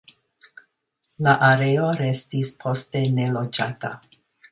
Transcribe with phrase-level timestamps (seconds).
[1.27, 3.93] La areo restis poste neloĝata.